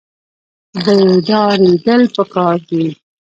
[0.83, 2.85] بیداریدل پکار دي